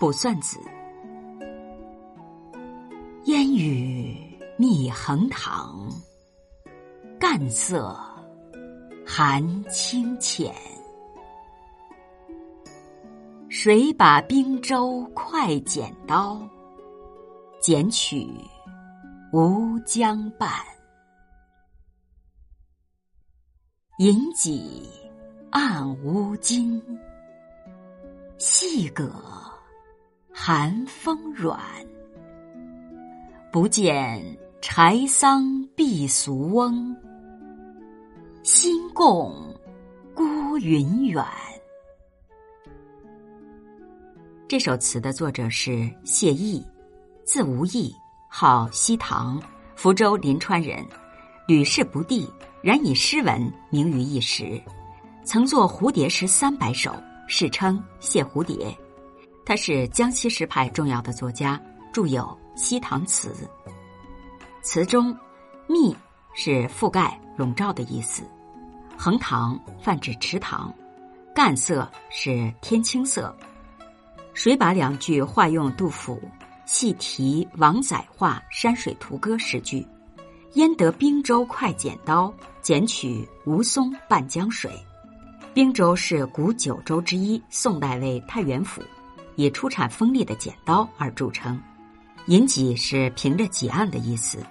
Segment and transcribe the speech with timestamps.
[0.00, 0.58] 卜算子。
[3.24, 4.16] 烟雨
[4.56, 5.90] 密横塘，
[7.18, 7.94] 干涩
[9.06, 10.54] 寒清浅。
[13.50, 16.40] 谁把冰舟快剪刀？
[17.60, 18.26] 剪取
[19.34, 20.64] 吴江畔。
[23.98, 24.88] 银几
[25.50, 26.82] 暗乌金，
[28.38, 29.12] 细葛
[30.42, 31.60] 寒风软。
[33.52, 34.24] 不见
[34.62, 35.44] 柴桑
[35.76, 36.96] 避俗翁，
[38.42, 39.54] 心共
[40.14, 41.22] 孤云远。
[44.48, 46.64] 这首词的作者是谢毅，
[47.22, 47.94] 字无意，
[48.26, 49.38] 号西塘，
[49.76, 50.82] 福州临川人，
[51.46, 52.26] 屡试不第。
[52.62, 54.58] 然以诗文名于一时，
[55.22, 56.90] 曾作《蝴蝶诗三百首》，
[57.26, 58.74] 世称谢蝴蝶。
[59.44, 61.60] 他是江西诗派重要的作家，
[61.92, 62.22] 著有
[62.60, 63.34] 《西塘词》。
[64.62, 65.16] 词中
[65.66, 65.96] “密”
[66.34, 68.22] 是覆盖、笼罩的意思
[68.96, 70.72] ，“横塘”泛指池塘
[71.34, 73.34] ，“干色”是天青色。
[74.34, 76.20] 谁把两句化用杜甫
[76.64, 79.86] 细题王载画山水图歌十句。
[80.54, 84.70] 焉得冰州快剪刀，剪取吴淞半江水。
[85.54, 88.82] 冰州是古九州之一，宋代为太原府，
[89.40, 91.58] 以出产锋利的剪刀而著称。
[92.26, 94.44] 银戟是凭着几案的意思，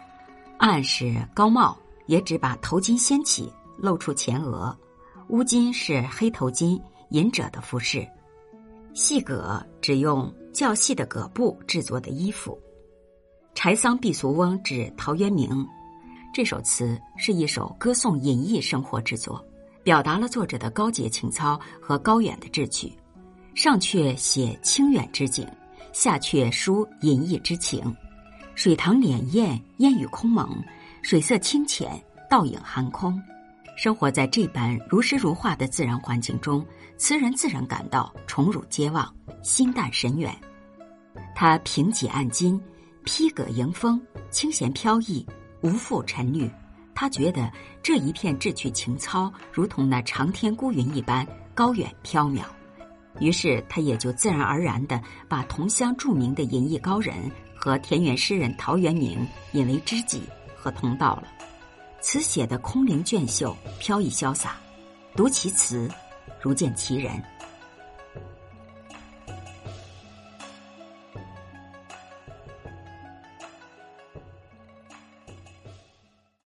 [0.58, 4.76] 案是高帽，也指把头巾掀起，露出前额。
[5.28, 6.82] 乌巾是黑头巾，
[7.12, 8.08] 隐者的服饰。
[8.96, 12.60] 细葛只用较细的葛布制作的衣服。
[13.54, 15.64] 柴桑避俗翁指陶渊明。
[16.34, 19.44] 这首词是一首歌颂隐逸生活之作，
[19.84, 22.92] 表达了作者的高洁情操和高远的志趣。
[23.56, 25.48] 上阙写清远之景，
[25.92, 27.96] 下阙抒隐逸之情。
[28.56, 30.62] 水塘潋滟，烟雨空蒙，
[31.02, 33.22] 水色清浅，倒影寒空。
[33.76, 36.66] 生活在这般如诗如画的自然环境中，
[36.98, 40.36] 词人自然感到宠辱皆忘，心淡神远。
[41.36, 42.60] 他平几按金，
[43.06, 45.26] 披葛迎风，清闲飘逸。
[45.62, 46.50] 无负沉虑，
[46.96, 47.52] 他觉得
[47.84, 52.44] 这一片志趣情操如同那长天孤云一般高远缥缈，
[53.20, 57.16] 于是他也就自然而然的把同乡著名的隐逸高人
[57.56, 60.24] 和田园诗人陶渊明引为知己
[60.56, 61.24] 和同道了。
[62.00, 64.56] 词写的空灵隽秀，飘逸潇洒，
[65.16, 65.90] 读其词，
[66.42, 67.22] 如见其人。